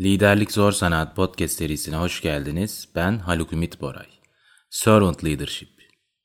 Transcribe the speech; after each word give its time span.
Liderlik 0.00 0.52
Zor 0.52 0.72
Sanat 0.72 1.16
podcast 1.16 1.54
serisine 1.54 1.96
hoş 1.96 2.20
geldiniz. 2.20 2.88
Ben 2.94 3.18
Haluk 3.18 3.52
Ümit 3.52 3.80
Boray. 3.80 4.06
Servant 4.70 5.24
Leadership, 5.24 5.68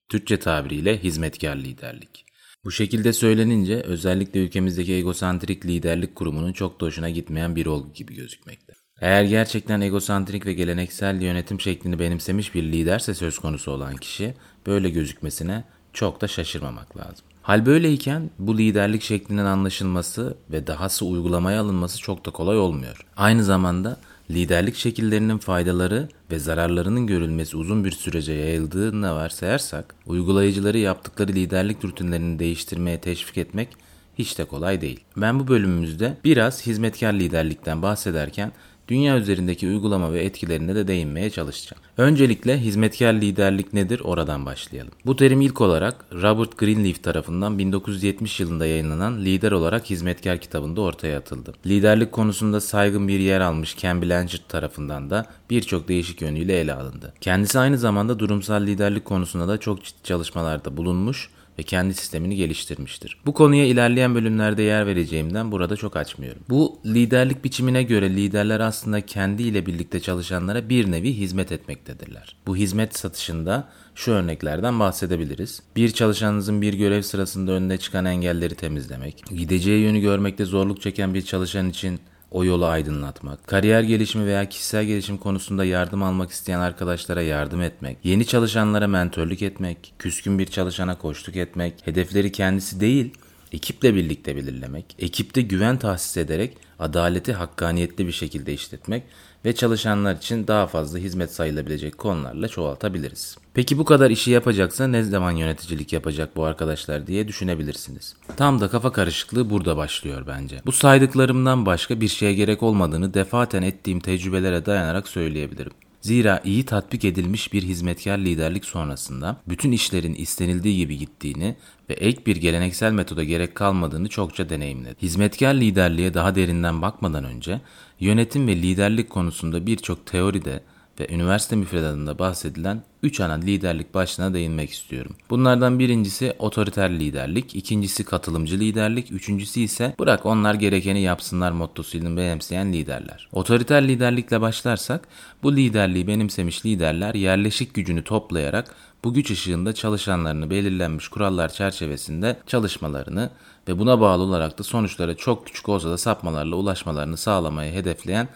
Türkçe 0.09 0.39
tabiriyle 0.39 1.03
hizmetkar 1.03 1.55
liderlik. 1.55 2.25
Bu 2.63 2.71
şekilde 2.71 3.13
söylenince 3.13 3.75
özellikle 3.75 4.39
ülkemizdeki 4.39 4.93
egosantrik 4.93 5.65
liderlik 5.65 6.15
kurumunun 6.15 6.53
çok 6.53 6.81
da 6.81 6.85
hoşuna 6.85 7.09
gitmeyen 7.09 7.55
bir 7.55 7.65
olgu 7.65 7.93
gibi 7.93 8.15
gözükmekte. 8.15 8.73
Eğer 9.01 9.23
gerçekten 9.23 9.81
egosantrik 9.81 10.45
ve 10.45 10.53
geleneksel 10.53 11.21
yönetim 11.21 11.61
şeklini 11.61 11.99
benimsemiş 11.99 12.55
bir 12.55 12.63
liderse 12.63 13.13
söz 13.13 13.39
konusu 13.39 13.71
olan 13.71 13.97
kişi 13.97 14.33
böyle 14.67 14.89
gözükmesine 14.89 15.63
çok 15.93 16.21
da 16.21 16.27
şaşırmamak 16.27 16.97
lazım. 16.97 17.25
Hal 17.41 17.65
böyleyken 17.65 18.29
bu 18.39 18.57
liderlik 18.57 19.01
şeklinin 19.01 19.45
anlaşılması 19.45 20.37
ve 20.51 20.67
dahası 20.67 21.05
uygulamaya 21.05 21.61
alınması 21.61 21.99
çok 21.99 22.25
da 22.25 22.31
kolay 22.31 22.57
olmuyor. 22.57 23.05
Aynı 23.17 23.43
zamanda 23.43 23.97
liderlik 24.31 24.75
şekillerinin 24.75 25.37
faydaları 25.37 26.09
ve 26.31 26.39
zararlarının 26.39 27.07
görülmesi 27.07 27.57
uzun 27.57 27.85
bir 27.85 27.91
sürece 27.91 28.33
yayıldığını 28.33 29.15
varsayarsak, 29.15 29.95
uygulayıcıları 30.05 30.77
yaptıkları 30.77 31.31
liderlik 31.31 31.85
rutinlerini 31.85 32.39
değiştirmeye 32.39 33.01
teşvik 33.01 33.37
etmek 33.37 33.69
hiç 34.17 34.37
de 34.37 34.45
kolay 34.45 34.81
değil. 34.81 34.99
Ben 35.17 35.39
bu 35.39 35.47
bölümümüzde 35.47 36.17
biraz 36.23 36.65
hizmetkar 36.65 37.13
liderlikten 37.13 37.81
bahsederken 37.81 38.51
dünya 38.87 39.17
üzerindeki 39.17 39.67
uygulama 39.67 40.13
ve 40.13 40.23
etkilerine 40.23 40.75
de 40.75 40.87
değinmeye 40.87 41.29
çalışacağım. 41.29 41.83
Öncelikle 41.97 42.59
hizmetkar 42.59 43.13
liderlik 43.13 43.73
nedir 43.73 43.99
oradan 43.99 44.45
başlayalım. 44.45 44.91
Bu 45.05 45.15
terim 45.15 45.41
ilk 45.41 45.61
olarak 45.61 46.05
Robert 46.13 46.57
Greenleaf 46.57 47.03
tarafından 47.03 47.57
1970 47.57 48.39
yılında 48.39 48.65
yayınlanan 48.65 49.25
Lider 49.25 49.51
olarak 49.51 49.89
Hizmetkar 49.89 50.37
kitabında 50.37 50.81
ortaya 50.81 51.17
atıldı. 51.17 51.53
Liderlik 51.65 52.11
konusunda 52.11 52.61
saygın 52.61 53.07
bir 53.07 53.19
yer 53.19 53.41
almış 53.41 53.75
Ken 53.75 54.01
Blanchard 54.01 54.41
tarafından 54.49 55.09
da 55.09 55.25
birçok 55.49 55.87
değişik 55.87 56.21
yönüyle 56.21 56.59
ele 56.59 56.73
alındı. 56.73 57.13
Kendisi 57.21 57.59
aynı 57.59 57.77
zamanda 57.77 58.19
durumsal 58.19 58.61
liderlik 58.61 59.05
konusunda 59.05 59.47
da 59.47 59.57
çok 59.57 59.83
ciddi 59.83 60.03
çalışmalarda 60.03 60.77
bulunmuş 60.77 61.29
ve 61.59 61.63
kendi 61.63 61.93
sistemini 61.93 62.35
geliştirmiştir. 62.35 63.17
Bu 63.25 63.33
konuya 63.33 63.65
ilerleyen 63.65 64.15
bölümlerde 64.15 64.63
yer 64.63 64.87
vereceğimden 64.87 65.51
burada 65.51 65.75
çok 65.75 65.97
açmıyorum. 65.97 66.41
Bu 66.49 66.79
liderlik 66.85 67.43
biçimine 67.43 67.83
göre 67.83 68.09
liderler 68.09 68.59
aslında 68.59 69.05
kendi 69.05 69.43
ile 69.43 69.65
birlikte 69.65 69.99
çalışanlara 69.99 70.69
bir 70.69 70.91
nevi 70.91 71.13
hizmet 71.13 71.51
etmektedirler. 71.51 72.35
Bu 72.47 72.55
hizmet 72.55 72.97
satışında 72.97 73.69
şu 73.95 74.11
örneklerden 74.11 74.79
bahsedebiliriz. 74.79 75.63
Bir 75.75 75.91
çalışanınızın 75.91 76.61
bir 76.61 76.73
görev 76.73 77.01
sırasında 77.01 77.51
önüne 77.51 77.77
çıkan 77.77 78.05
engelleri 78.05 78.55
temizlemek, 78.55 79.23
gideceği 79.29 79.83
yönü 79.83 79.99
görmekte 79.99 80.45
zorluk 80.45 80.81
çeken 80.81 81.13
bir 81.13 81.21
çalışan 81.21 81.69
için 81.69 81.99
o 82.31 82.43
yolu 82.43 82.65
aydınlatmak, 82.65 83.47
kariyer 83.47 83.83
gelişimi 83.83 84.25
veya 84.25 84.49
kişisel 84.49 84.85
gelişim 84.85 85.17
konusunda 85.17 85.65
yardım 85.65 86.03
almak 86.03 86.31
isteyen 86.31 86.59
arkadaşlara 86.59 87.21
yardım 87.21 87.61
etmek, 87.61 87.97
yeni 88.03 88.25
çalışanlara 88.25 88.87
mentörlük 88.87 89.41
etmek, 89.41 89.93
küskün 89.99 90.39
bir 90.39 90.45
çalışana 90.45 90.97
koştuk 90.97 91.35
etmek, 91.35 91.87
hedefleri 91.87 92.31
kendisi 92.31 92.79
değil, 92.79 93.13
ekiple 93.51 93.95
birlikte 93.95 94.35
belirlemek, 94.35 94.85
ekipte 94.99 95.41
güven 95.41 95.77
tahsis 95.77 96.17
ederek 96.17 96.57
adaleti 96.79 97.33
hakkaniyetli 97.33 98.07
bir 98.07 98.11
şekilde 98.11 98.53
işletmek 98.53 99.03
ve 99.45 99.55
çalışanlar 99.55 100.15
için 100.15 100.47
daha 100.47 100.67
fazla 100.67 100.99
hizmet 100.99 101.33
sayılabilecek 101.33 101.97
konularla 101.97 102.47
çoğaltabiliriz. 102.47 103.37
Peki 103.53 103.77
bu 103.77 103.85
kadar 103.85 104.09
işi 104.11 104.31
yapacaksa 104.31 104.87
ne 104.87 105.03
zaman 105.03 105.31
yöneticilik 105.31 105.93
yapacak 105.93 106.35
bu 106.35 106.43
arkadaşlar 106.43 107.07
diye 107.07 107.27
düşünebilirsiniz. 107.27 108.15
Tam 108.37 108.61
da 108.61 108.67
kafa 108.69 108.91
karışıklığı 108.91 109.49
burada 109.49 109.77
başlıyor 109.77 110.23
bence. 110.27 110.61
Bu 110.65 110.71
saydıklarımdan 110.71 111.65
başka 111.65 112.01
bir 112.01 112.07
şeye 112.07 112.33
gerek 112.33 112.63
olmadığını 112.63 113.13
defaten 113.13 113.61
ettiğim 113.61 113.99
tecrübelere 113.99 114.65
dayanarak 114.65 115.07
söyleyebilirim. 115.07 115.71
Zira 116.01 116.41
iyi 116.43 116.65
tatbik 116.65 117.05
edilmiş 117.05 117.53
bir 117.53 117.63
hizmetkar 117.63 118.17
liderlik 118.17 118.65
sonrasında 118.65 119.37
bütün 119.49 119.71
işlerin 119.71 120.13
istenildiği 120.13 120.77
gibi 120.77 120.97
gittiğini 120.97 121.55
ve 121.89 121.93
ek 121.93 122.25
bir 122.25 122.35
geleneksel 122.35 122.91
metoda 122.91 123.23
gerek 123.23 123.55
kalmadığını 123.55 124.09
çokça 124.09 124.49
deneyimledim. 124.49 124.97
Hizmetkar 125.01 125.53
liderliğe 125.53 126.13
daha 126.13 126.35
derinden 126.35 126.81
bakmadan 126.81 127.23
önce 127.23 127.61
yönetim 127.99 128.47
ve 128.47 128.55
liderlik 128.55 129.09
konusunda 129.09 129.65
birçok 129.65 130.05
teoride 130.05 130.63
ve 130.99 131.13
üniversite 131.13 131.55
müfredatında 131.55 132.19
bahsedilen 132.19 132.81
3 133.03 133.19
ana 133.19 133.33
liderlik 133.33 133.93
başlığına 133.93 134.33
değinmek 134.33 134.69
istiyorum. 134.69 135.15
Bunlardan 135.29 135.79
birincisi 135.79 136.33
otoriter 136.39 136.99
liderlik, 136.99 137.55
ikincisi 137.55 138.03
katılımcı 138.03 138.59
liderlik, 138.59 139.11
üçüncüsü 139.11 139.59
ise 139.59 139.95
bırak 139.99 140.25
onlar 140.25 140.53
gerekeni 140.53 141.01
yapsınlar 141.01 141.51
mottosuyla 141.51 142.17
benimseyen 142.17 142.73
liderler. 142.73 143.29
Otoriter 143.31 143.87
liderlikle 143.87 144.41
başlarsak 144.41 145.07
bu 145.43 145.55
liderliği 145.55 146.07
benimsemiş 146.07 146.65
liderler 146.65 147.13
yerleşik 147.13 147.73
gücünü 147.73 148.03
toplayarak 148.03 148.75
bu 149.03 149.13
güç 149.13 149.31
ışığında 149.31 149.73
çalışanlarını 149.73 150.49
belirlenmiş 150.49 151.07
kurallar 151.07 151.49
çerçevesinde 151.49 152.37
çalışmalarını 152.47 153.29
ve 153.67 153.79
buna 153.79 154.01
bağlı 154.01 154.23
olarak 154.23 154.59
da 154.59 154.63
sonuçlara 154.63 155.15
çok 155.15 155.47
küçük 155.47 155.69
olsa 155.69 155.89
da 155.89 155.97
sapmalarla 155.97 156.55
ulaşmalarını 156.55 157.17
sağlamayı 157.17 157.73
hedefleyen 157.73 158.27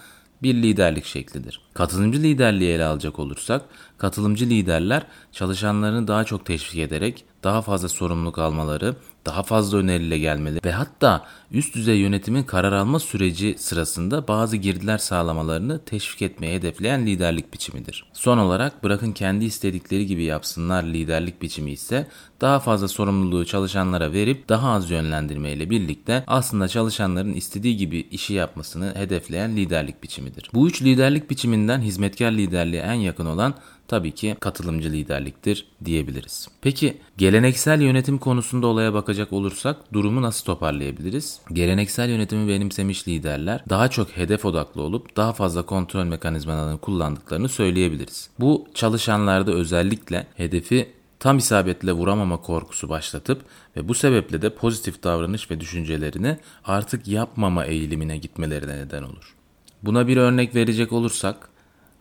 bir 0.44 0.56
liderlik 0.56 1.06
şeklidir. 1.06 1.62
Katılımcı 1.73 2.19
liderliği 2.19 2.72
ele 2.72 2.85
alacak 2.85 3.19
olursak, 3.19 3.62
katılımcı 3.97 4.46
liderler 4.46 5.03
çalışanlarını 5.31 6.07
daha 6.07 6.23
çok 6.23 6.46
teşvik 6.46 6.79
ederek 6.79 7.25
daha 7.45 7.61
fazla 7.61 7.89
sorumluluk 7.89 8.39
almaları, 8.39 8.95
daha 9.25 9.44
fazla 9.44 9.78
öneriyle 9.78 10.17
gelmeli 10.17 10.59
ve 10.66 10.72
hatta 10.72 11.25
üst 11.51 11.75
düzey 11.75 11.97
yönetimin 11.97 12.44
karar 12.44 12.72
alma 12.72 13.00
süreci 13.00 13.56
sırasında 13.57 14.28
bazı 14.28 14.57
girdiler 14.57 14.97
sağlamalarını 14.97 15.85
teşvik 15.85 16.22
etmeye 16.22 16.55
hedefleyen 16.55 17.05
liderlik 17.05 17.53
biçimidir. 17.53 18.05
Son 18.13 18.38
olarak 18.38 18.84
bırakın 18.84 19.11
kendi 19.11 19.45
istedikleri 19.45 20.05
gibi 20.05 20.23
yapsınlar 20.23 20.84
liderlik 20.84 21.41
biçimi 21.41 21.72
ise 21.72 22.07
daha 22.41 22.59
fazla 22.59 22.88
sorumluluğu 22.88 23.45
çalışanlara 23.45 24.11
verip 24.11 24.50
daha 24.50 24.72
az 24.72 24.91
yönlendirmeyle 24.91 25.69
birlikte 25.69 26.23
aslında 26.28 26.67
çalışanların 26.67 27.34
istediği 27.34 27.78
gibi 27.78 28.07
işi 28.11 28.34
yapmasını 28.34 28.95
hedefleyen 28.95 29.55
liderlik 29.55 30.03
biçimidir. 30.03 30.50
Bu 30.53 30.67
üç 30.67 30.81
liderlik 30.81 31.29
biçiminden 31.29 31.81
hizmetkar 31.81 32.31
liderliğe 32.31 32.81
en 32.81 32.94
yakın 32.94 33.25
olan 33.25 33.53
tabii 33.88 34.12
ki 34.12 34.35
katılımcı 34.40 34.91
liderliktir 34.91 35.68
diyebiliriz. 35.85 36.47
Peki 36.62 36.97
geleneksel 37.18 37.81
yönetim 37.81 38.18
konusunda 38.18 38.68
olaya 38.68 38.94
bakacak 38.94 39.34
olursak 39.34 39.94
durumu 39.94 40.22
nasıl 40.22 40.46
toparlayabiliriz? 40.46 41.40
Geleneksel 41.53 42.09
yönetimi 42.09 42.50
benimsemiş 42.50 43.07
liderler 43.07 43.63
daha 43.69 43.90
çok 43.90 44.09
hedef 44.09 44.46
odaklı 44.46 44.81
olup 44.81 45.18
daha 45.18 45.34
fazla 45.34 45.66
kontrol 45.66 46.06
mekanizmalarını 46.06 46.78
kullandıklarını 46.78 47.50
söyleyebiliriz. 47.50 48.29
Bu 48.40 48.68
çalışanlarda 48.73 49.51
özellikle 49.51 50.28
hedefi 50.35 50.96
tam 51.19 51.38
isabetle 51.38 51.91
vuramama 51.91 52.38
korkusu 52.41 52.90
başlatıp 52.90 53.41
ve 53.78 53.88
bu 53.88 53.94
sebeple 53.94 54.41
de 54.41 54.50
pozitif 54.50 55.03
davranış 55.03 55.52
ve 55.52 55.59
düşüncelerini 55.59 56.38
artık 56.66 57.07
yapmama 57.07 57.66
eğilimine 57.66 58.17
gitmelerine 58.17 58.78
neden 58.78 59.03
olur. 59.03 59.35
Buna 59.84 60.07
bir 60.07 60.17
örnek 60.17 60.56
verecek 60.56 60.94
olursak 60.94 61.50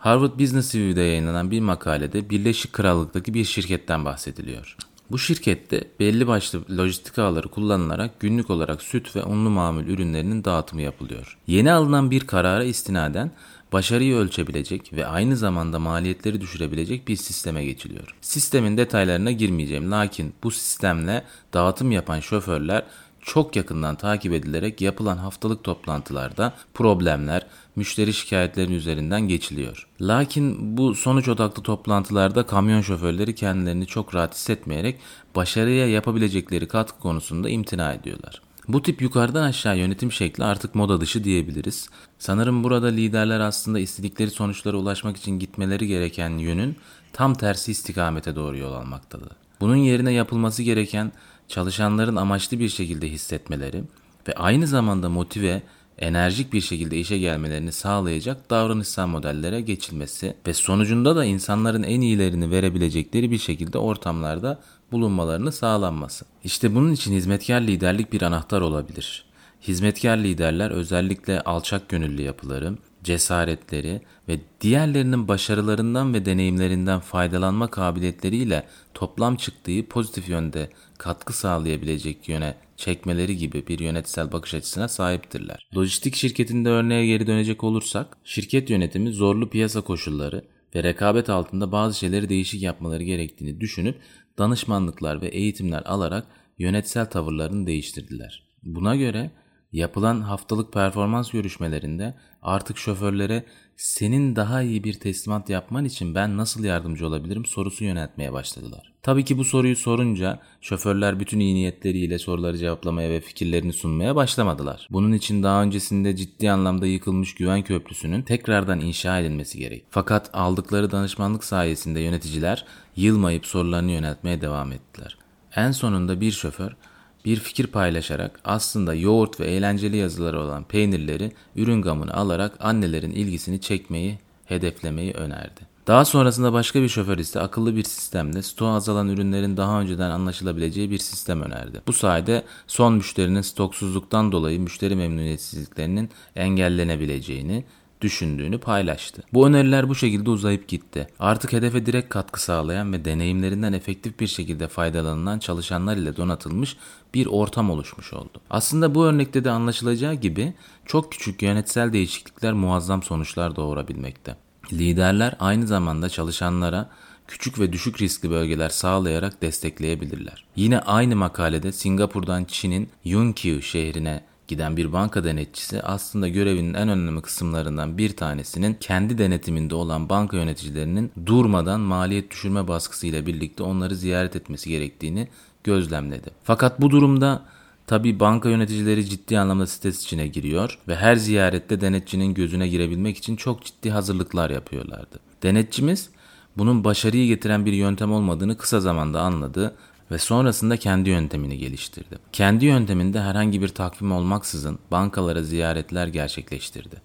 Harvard 0.05 0.41
Business 0.41 0.75
Review'de 0.75 1.01
yayınlanan 1.01 1.51
bir 1.51 1.61
makalede 1.61 2.31
Birleşik 2.31 2.73
Krallık'taki 2.73 3.35
bir 3.35 3.45
şirketten 3.45 4.05
bahsediliyor. 4.05 4.77
Bu 5.11 5.19
şirkette 5.19 5.85
belli 6.01 6.27
başlı 6.27 6.61
lojistik 6.79 7.19
ağları 7.19 7.49
kullanılarak 7.49 8.21
günlük 8.21 8.51
olarak 8.51 8.83
süt 8.83 9.17
ve 9.17 9.25
unlu 9.25 9.51
mamul 9.51 9.87
ürünlerinin 9.87 10.45
dağıtımı 10.45 10.83
yapılıyor. 10.83 11.39
Yeni 11.47 11.73
alınan 11.73 12.11
bir 12.11 12.21
karara 12.21 12.65
istinaden 12.65 13.31
başarıyı 13.73 14.17
ölçebilecek 14.17 14.93
ve 14.93 15.07
aynı 15.07 15.37
zamanda 15.37 15.79
maliyetleri 15.79 16.41
düşürebilecek 16.41 17.09
bir 17.09 17.17
sisteme 17.17 17.65
geçiliyor. 17.65 18.17
Sistemin 18.21 18.77
detaylarına 18.77 19.31
girmeyeceğim 19.31 19.91
lakin 19.91 20.35
bu 20.43 20.51
sistemle 20.51 21.25
dağıtım 21.55 21.93
yapan 21.93 22.21
şoförler 22.21 22.83
çok 23.25 23.57
yakından 23.57 23.97
takip 23.97 24.33
edilerek 24.33 24.81
yapılan 24.81 25.17
haftalık 25.17 25.65
toplantılarda 25.65 26.53
problemler, 26.75 27.47
müşteri 27.77 28.13
şikayetlerinin 28.13 28.75
üzerinden 28.75 29.21
geçiliyor. 29.21 29.89
Lakin 30.01 30.77
bu 30.77 30.95
sonuç 30.95 31.29
odaklı 31.29 31.63
toplantılarda 31.63 32.47
kamyon 32.47 32.81
şoförleri 32.81 33.35
kendilerini 33.35 33.87
çok 33.87 34.15
rahat 34.15 34.35
hissetmeyerek 34.35 35.01
başarıya 35.37 35.89
yapabilecekleri 35.89 36.69
katkı 36.69 36.99
konusunda 36.99 37.49
imtina 37.49 37.93
ediyorlar. 37.93 38.43
Bu 38.69 38.83
tip 38.83 39.03
yukarıdan 39.03 39.43
aşağı 39.43 39.79
yönetim 39.79 40.13
şekli 40.13 40.45
artık 40.45 40.75
moda 40.75 41.01
dışı 41.01 41.25
diyebiliriz. 41.25 41.89
Sanırım 42.19 42.65
burada 42.65 42.87
liderler 42.87 43.41
aslında 43.41 43.79
istedikleri 43.79 44.31
sonuçlara 44.31 44.77
ulaşmak 44.77 45.17
için 45.17 45.39
gitmeleri 45.39 45.87
gereken 45.87 46.39
yönün 46.39 46.77
tam 47.13 47.35
tersi 47.35 47.71
istikamete 47.71 48.37
doğru 48.37 48.59
yol 48.59 48.73
almaktadır. 48.73 49.29
Bunun 49.61 49.77
yerine 49.77 50.13
yapılması 50.13 50.63
gereken 50.63 51.13
çalışanların 51.49 52.17
amaçlı 52.17 52.59
bir 52.59 52.69
şekilde 52.69 53.11
hissetmeleri 53.11 53.85
ve 54.29 54.35
aynı 54.35 54.67
zamanda 54.67 55.09
motive, 55.09 55.63
enerjik 55.99 56.53
bir 56.53 56.61
şekilde 56.61 56.99
işe 56.99 57.19
gelmelerini 57.19 57.73
sağlayacak 57.73 58.51
davranışsal 58.51 59.07
modellere 59.07 59.61
geçilmesi 59.61 60.35
ve 60.47 60.55
sonucunda 60.55 61.17
da 61.17 61.25
insanların 61.25 61.83
en 61.83 62.01
iyilerini 62.01 62.51
verebilecekleri 62.51 63.31
bir 63.31 63.39
şekilde 63.39 63.79
ortamlarda 63.79 64.61
bulunmalarını 64.93 65.53
sağlanması. 65.53 66.25
İşte 66.45 66.75
bunun 66.75 66.93
için 66.93 67.13
hizmetkar 67.13 67.61
liderlik 67.61 68.13
bir 68.13 68.23
anahtar 68.23 68.61
olabilir. 68.61 69.25
Hizmetkar 69.63 70.19
liderler 70.19 70.71
özellikle 70.71 71.41
alçak 71.41 71.89
gönüllü 71.89 72.23
yapıları, 72.23 72.75
cesaretleri 73.05 74.01
ve 74.29 74.39
diğerlerinin 74.61 75.29
başarılarından 75.29 76.15
ve 76.15 76.25
deneyimlerinden 76.25 77.01
faydalanma 77.01 77.71
kabiliyetleriyle 77.71 78.67
toplam 78.95 79.37
çıktığı 79.37 79.87
pozitif 79.89 80.29
yönde 80.29 80.71
katkı 80.99 81.33
sağlayabilecek 81.33 82.29
yöne 82.29 82.55
çekmeleri 82.77 83.37
gibi 83.37 83.67
bir 83.67 83.79
yönetsel 83.79 84.33
bakış 84.33 84.55
açısına 84.55 84.89
sahiptirler. 84.89 85.69
Lojistik 85.77 86.15
şirketinde 86.15 86.69
örneğe 86.69 87.07
geri 87.07 87.27
dönecek 87.27 87.65
olursak, 87.65 88.17
şirket 88.25 88.71
yönetimi 88.71 89.13
zorlu 89.13 89.51
piyasa 89.51 89.81
koşulları 89.81 90.45
ve 90.75 90.83
rekabet 90.83 91.31
altında 91.31 91.73
bazı 91.73 91.99
şeyleri 91.99 92.29
değişik 92.29 92.63
yapmaları 92.63 93.03
gerektiğini 93.03 93.61
düşünüp 93.61 94.01
danışmanlıklar 94.39 95.23
ve 95.23 95.29
eğitimler 95.29 95.83
alarak 95.85 96.27
yönetsel 96.59 97.07
tavırlarını 97.07 97.67
değiştirdiler. 97.67 98.43
Buna 98.63 98.97
göre 98.97 99.31
yapılan 99.75 100.21
haftalık 100.21 100.73
performans 100.73 101.31
görüşmelerinde 101.31 102.15
artık 102.43 102.79
şoförlere 102.79 103.45
senin 103.77 104.37
daha 104.37 104.63
iyi 104.63 104.85
bir 104.85 104.95
teslimat 104.95 105.51
yapman 105.51 105.85
için 105.85 106.15
ben 106.15 106.37
nasıl 106.37 106.65
yardımcı 106.65 107.07
olabilirim 107.07 107.45
sorusu 107.45 107.85
yöneltmeye 107.85 108.33
başladılar. 108.33 108.93
Tabii 109.03 109.25
ki 109.25 109.39
bu 109.39 109.45
soruyu 109.45 109.77
sorunca 109.77 110.41
şoförler 110.61 111.21
bütün 111.21 111.41
iyi 111.41 111.55
niyetleriyle 111.55 112.19
soruları 112.19 112.59
cevaplamaya 112.59 113.11
ve 113.11 113.21
fikirlerini 113.21 113.73
sunmaya 113.73 114.17
başlamadılar. 114.17 114.89
Bunun 114.91 115.13
için 115.13 115.43
daha 115.43 115.63
öncesinde 115.63 116.17
ciddi 116.17 116.51
anlamda 116.51 116.87
yıkılmış 116.87 117.35
güven 117.35 117.63
köprüsünün 117.63 118.23
tekrardan 118.23 118.81
inşa 118.81 119.21
edilmesi 119.21 119.59
gerek. 119.59 119.85
Fakat 119.91 120.31
aldıkları 120.33 120.91
danışmanlık 120.91 121.45
sayesinde 121.45 122.01
yöneticiler 122.01 122.67
yılmayıp 122.97 123.47
sorularını 123.47 123.91
yöneltmeye 123.91 124.41
devam 124.41 124.73
ettiler. 124.73 125.19
En 125.57 125.71
sonunda 125.71 126.21
bir 126.21 126.31
şoför 126.31 126.77
bir 127.25 127.37
fikir 127.37 127.67
paylaşarak 127.67 128.41
aslında 128.45 128.95
yoğurt 128.95 129.41
ve 129.41 129.47
eğlenceli 129.47 129.97
yazıları 129.97 130.41
olan 130.41 130.65
peynirleri 130.65 131.33
ürün 131.57 131.83
gamını 131.83 132.15
alarak 132.15 132.57
annelerin 132.61 133.11
ilgisini 133.11 133.61
çekmeyi, 133.61 134.19
hedeflemeyi 134.45 135.13
önerdi. 135.13 135.75
Daha 135.87 136.05
sonrasında 136.05 136.53
başka 136.53 136.83
bir 136.83 136.89
şoför 136.89 137.19
ise 137.19 137.41
akıllı 137.41 137.77
bir 137.77 137.85
sistemle 137.85 138.43
stoğu 138.43 138.69
azalan 138.69 139.09
ürünlerin 139.09 139.57
daha 139.57 139.81
önceden 139.81 140.11
anlaşılabileceği 140.11 140.91
bir 140.91 140.99
sistem 140.99 141.43
önerdi. 141.43 141.81
Bu 141.87 141.93
sayede 141.93 142.45
son 142.67 142.95
müşterinin 142.95 143.41
stoksuzluktan 143.41 144.33
dolayı 144.33 144.61
müşteri 144.61 144.97
memnuniyetsizliklerinin 144.97 146.11
engellenebileceğini 146.37 147.65
düşündüğünü 148.01 148.59
paylaştı. 148.59 149.23
Bu 149.33 149.47
öneriler 149.47 149.89
bu 149.89 149.95
şekilde 149.95 150.31
uzayıp 150.31 150.69
gitti. 150.69 151.07
Artık 151.19 151.53
hedefe 151.53 151.87
direkt 151.87 152.09
katkı 152.09 152.43
sağlayan 152.43 152.93
ve 152.93 153.05
deneyimlerinden 153.05 153.73
efektif 153.73 154.21
bir 154.21 154.27
şekilde 154.27 154.69
faydalanılan 154.69 155.39
çalışanlar 155.39 155.97
ile 155.97 156.17
donatılmış 156.17 156.77
bir 157.15 157.27
ortam 157.27 157.71
oluşmuş 157.71 158.13
oldu. 158.13 158.41
Aslında 158.51 158.95
bu 158.95 159.05
örnekte 159.05 159.45
de 159.45 159.51
anlaşılacağı 159.51 160.15
gibi 160.15 160.55
çok 160.87 161.13
küçük 161.13 161.43
yönetsel 161.43 161.93
değişiklikler 161.93 162.53
muazzam 162.53 163.03
sonuçlar 163.03 163.57
doğurabilmekte. 163.57 164.37
Liderler 164.73 165.37
aynı 165.39 165.67
zamanda 165.67 166.09
çalışanlara 166.09 166.91
küçük 167.29 167.61
ve 167.61 167.73
düşük 167.73 168.01
riskli 168.03 168.31
bölgeler 168.31 168.69
sağlayarak 168.69 169.43
destekleyebilirler. 169.43 170.45
Yine 170.57 170.79
aynı 170.79 171.17
makalede 171.17 171.73
Singapur'dan 171.73 172.45
Çin'in 172.45 172.89
Yunqiu 173.05 173.63
şehrine 173.63 174.25
giden 174.49 174.77
bir 174.77 174.93
banka 174.93 175.25
denetçisi 175.25 175.83
aslında 175.83 176.29
görevinin 176.29 176.75
en 176.75 176.89
önemli 176.89 177.23
kısımlarından 177.23 177.99
bir 177.99 178.17
tanesinin 178.17 178.75
kendi 178.75 179.19
denetiminde 179.19 179.75
olan 179.75 180.09
banka 180.09 180.37
yöneticilerinin 180.37 181.13
durmadan 181.27 181.81
maliyet 181.81 182.31
düşürme 182.31 182.69
baskısıyla 182.69 183.27
birlikte 183.27 183.63
onları 183.63 183.97
ziyaret 183.97 184.37
etmesi 184.37 184.71
gerektiğini 184.71 185.29
gözlemledi. 185.65 186.31
Fakat 186.45 186.81
bu 186.81 186.91
durumda 186.91 187.43
Tabi 187.87 188.21
banka 188.21 188.49
yöneticileri 188.49 189.05
ciddi 189.09 189.39
anlamda 189.39 189.67
stres 189.67 190.05
içine 190.05 190.27
giriyor 190.27 190.79
ve 190.89 190.97
her 190.97 191.17
ziyarette 191.17 191.81
denetçinin 191.81 192.35
gözüne 192.35 192.69
girebilmek 192.69 193.19
için 193.19 193.37
çok 193.37 193.65
ciddi 193.65 193.91
hazırlıklar 193.91 194.51
yapıyorlardı. 194.51 195.19
Denetçimiz 195.43 196.11
bunun 196.57 196.85
başarıyı 196.85 197.27
getiren 197.27 197.67
bir 197.67 197.73
yöntem 197.73 198.13
olmadığını 198.13 198.57
kısa 198.57 198.81
zamanda 198.81 199.21
anladı 199.21 199.75
ve 200.11 200.19
sonrasında 200.19 200.77
kendi 200.77 201.11
yöntemini 201.11 201.59
geliştirdi. 201.59 202.19
Kendi 202.33 202.65
yönteminde 202.65 203.21
herhangi 203.21 203.63
bir 203.63 203.69
takvim 203.69 204.13
olmaksızın 204.13 204.79
bankalara 204.91 205.43
ziyaretler 205.43 206.07
gerçekleştirdi. 206.07 206.97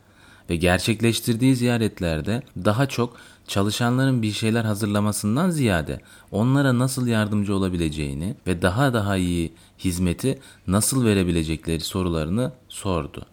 Ve 0.49 0.55
gerçekleştirdiği 0.55 1.55
ziyaretlerde 1.55 2.43
daha 2.65 2.85
çok 2.85 3.17
çalışanların 3.47 4.21
bir 4.21 4.31
şeyler 4.31 4.65
hazırlamasından 4.65 5.49
ziyade 5.49 6.01
onlara 6.31 6.79
nasıl 6.79 7.07
yardımcı 7.07 7.55
olabileceğini 7.55 8.35
ve 8.47 8.61
daha 8.61 8.93
daha 8.93 9.17
iyi 9.17 9.53
hizmeti 9.79 10.39
nasıl 10.67 11.05
verebilecekleri 11.05 11.79
sorularını 11.79 12.51
sordu. 12.69 13.25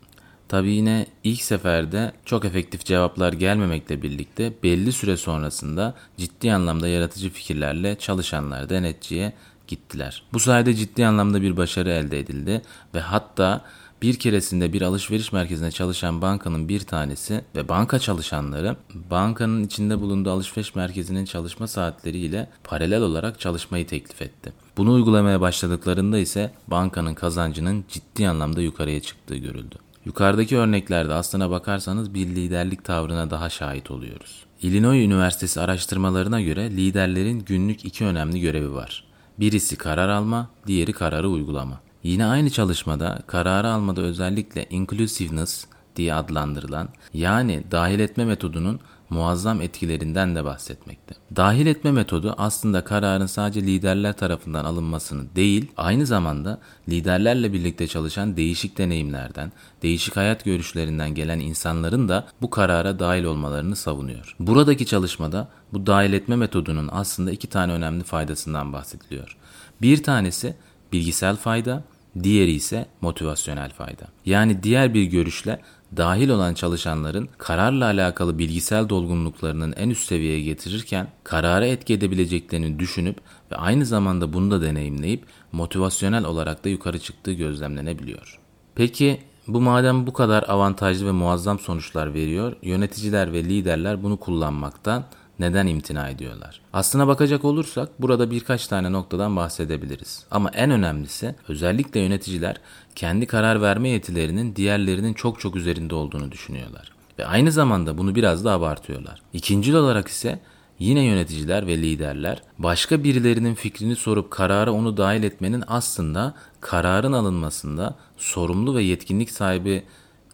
Tabi 0.48 0.70
yine 0.70 1.06
ilk 1.24 1.42
seferde 1.42 2.12
çok 2.24 2.44
efektif 2.44 2.84
cevaplar 2.84 3.32
gelmemekle 3.32 4.02
birlikte 4.02 4.52
belli 4.62 4.92
süre 4.92 5.16
sonrasında 5.16 5.94
ciddi 6.16 6.52
anlamda 6.52 6.88
yaratıcı 6.88 7.30
fikirlerle 7.30 7.98
çalışanlar 7.98 8.68
denetçiye 8.68 9.32
gittiler. 9.68 10.22
Bu 10.32 10.40
sayede 10.40 10.74
ciddi 10.74 11.06
anlamda 11.06 11.42
bir 11.42 11.56
başarı 11.56 11.90
elde 11.90 12.18
edildi 12.18 12.62
ve 12.94 13.00
hatta 13.00 13.64
bir 14.02 14.18
keresinde 14.18 14.72
bir 14.72 14.82
alışveriş 14.82 15.32
merkezinde 15.32 15.70
çalışan 15.70 16.22
bankanın 16.22 16.68
bir 16.68 16.80
tanesi 16.80 17.40
ve 17.54 17.68
banka 17.68 17.98
çalışanları 17.98 18.76
bankanın 19.10 19.64
içinde 19.64 20.00
bulunduğu 20.00 20.30
alışveriş 20.30 20.74
merkezinin 20.74 21.24
çalışma 21.24 21.66
saatleriyle 21.66 22.48
paralel 22.64 23.02
olarak 23.02 23.40
çalışmayı 23.40 23.86
teklif 23.86 24.22
etti. 24.22 24.52
Bunu 24.76 24.92
uygulamaya 24.92 25.40
başladıklarında 25.40 26.18
ise 26.18 26.52
bankanın 26.66 27.14
kazancının 27.14 27.84
ciddi 27.88 28.28
anlamda 28.28 28.60
yukarıya 28.60 29.02
çıktığı 29.02 29.36
görüldü. 29.36 29.74
Yukarıdaki 30.04 30.56
örneklerde 30.56 31.14
aslına 31.14 31.50
bakarsanız 31.50 32.14
bir 32.14 32.26
liderlik 32.26 32.84
tavrına 32.84 33.30
daha 33.30 33.50
şahit 33.50 33.90
oluyoruz. 33.90 34.44
Illinois 34.62 35.04
Üniversitesi 35.04 35.60
araştırmalarına 35.60 36.40
göre 36.40 36.70
liderlerin 36.70 37.40
günlük 37.40 37.84
iki 37.84 38.04
önemli 38.04 38.40
görevi 38.40 38.74
var. 38.74 39.05
Birisi 39.40 39.76
karar 39.76 40.08
alma, 40.08 40.48
diğeri 40.66 40.92
kararı 40.92 41.28
uygulama. 41.28 41.80
Yine 42.02 42.26
aynı 42.26 42.50
çalışmada 42.50 43.22
kararı 43.26 43.68
almada 43.68 44.00
özellikle 44.00 44.66
inclusiveness 44.70 45.66
diye 45.96 46.14
adlandırılan 46.14 46.88
yani 47.14 47.64
dahil 47.70 48.00
etme 48.00 48.24
metodunun 48.24 48.80
muazzam 49.10 49.60
etkilerinden 49.60 50.36
de 50.36 50.44
bahsetmekte. 50.44 51.14
Dahil 51.36 51.66
etme 51.66 51.92
metodu 51.92 52.34
aslında 52.38 52.84
kararın 52.84 53.26
sadece 53.26 53.62
liderler 53.62 54.12
tarafından 54.12 54.64
alınmasını 54.64 55.36
değil, 55.36 55.72
aynı 55.76 56.06
zamanda 56.06 56.60
liderlerle 56.88 57.52
birlikte 57.52 57.86
çalışan 57.86 58.36
değişik 58.36 58.78
deneyimlerden, 58.78 59.52
değişik 59.82 60.16
hayat 60.16 60.44
görüşlerinden 60.44 61.14
gelen 61.14 61.38
insanların 61.38 62.08
da 62.08 62.26
bu 62.40 62.50
karara 62.50 62.98
dahil 62.98 63.24
olmalarını 63.24 63.76
savunuyor. 63.76 64.36
Buradaki 64.40 64.86
çalışmada 64.86 65.48
bu 65.72 65.86
dahil 65.86 66.12
etme 66.12 66.36
metodunun 66.36 66.88
aslında 66.92 67.30
iki 67.30 67.46
tane 67.46 67.72
önemli 67.72 68.04
faydasından 68.04 68.72
bahsediliyor. 68.72 69.36
Bir 69.82 70.02
tanesi 70.02 70.54
bilgisel 70.92 71.36
fayda, 71.36 71.84
diğeri 72.22 72.52
ise 72.52 72.86
motivasyonel 73.00 73.70
fayda. 73.70 74.04
Yani 74.24 74.62
diğer 74.62 74.94
bir 74.94 75.04
görüşle 75.04 75.60
dahil 75.96 76.28
olan 76.28 76.54
çalışanların 76.54 77.28
kararla 77.38 77.84
alakalı 77.84 78.38
bilgisel 78.38 78.88
dolgunluklarının 78.88 79.72
en 79.72 79.90
üst 79.90 80.08
seviyeye 80.08 80.42
getirirken 80.42 81.08
karara 81.24 81.66
etki 81.66 81.94
edebileceklerini 81.94 82.78
düşünüp 82.78 83.16
ve 83.52 83.56
aynı 83.56 83.86
zamanda 83.86 84.32
bunu 84.32 84.50
da 84.50 84.62
deneyimleyip 84.62 85.24
motivasyonel 85.52 86.24
olarak 86.24 86.64
da 86.64 86.68
yukarı 86.68 86.98
çıktığı 86.98 87.32
gözlemlenebiliyor. 87.32 88.40
Peki 88.74 89.20
bu 89.46 89.60
madem 89.60 90.06
bu 90.06 90.12
kadar 90.12 90.44
avantajlı 90.48 91.06
ve 91.06 91.12
muazzam 91.12 91.58
sonuçlar 91.58 92.14
veriyor, 92.14 92.56
yöneticiler 92.62 93.32
ve 93.32 93.44
liderler 93.44 94.02
bunu 94.02 94.16
kullanmaktan 94.16 95.04
neden 95.38 95.66
imtina 95.66 96.08
ediyorlar? 96.08 96.60
Aslına 96.72 97.06
bakacak 97.06 97.44
olursak 97.44 98.02
burada 98.02 98.30
birkaç 98.30 98.66
tane 98.66 98.92
noktadan 98.92 99.36
bahsedebiliriz. 99.36 100.24
Ama 100.30 100.50
en 100.50 100.70
önemlisi 100.70 101.34
özellikle 101.48 102.00
yöneticiler 102.00 102.56
kendi 102.94 103.26
karar 103.26 103.62
verme 103.62 103.88
yetilerinin 103.88 104.56
diğerlerinin 104.56 105.14
çok 105.14 105.40
çok 105.40 105.56
üzerinde 105.56 105.94
olduğunu 105.94 106.32
düşünüyorlar. 106.32 106.92
Ve 107.18 107.26
aynı 107.26 107.52
zamanda 107.52 107.98
bunu 107.98 108.14
biraz 108.14 108.44
da 108.44 108.52
abartıyorlar. 108.52 109.22
İkincil 109.32 109.74
olarak 109.74 110.08
ise 110.08 110.40
Yine 110.78 111.04
yöneticiler 111.04 111.66
ve 111.66 111.78
liderler 111.78 112.42
başka 112.58 113.04
birilerinin 113.04 113.54
fikrini 113.54 113.96
sorup 113.96 114.30
karara 114.30 114.72
onu 114.72 114.96
dahil 114.96 115.22
etmenin 115.22 115.64
aslında 115.66 116.34
kararın 116.60 117.12
alınmasında 117.12 117.94
sorumlu 118.16 118.76
ve 118.76 118.82
yetkinlik 118.82 119.30
sahibi 119.30 119.82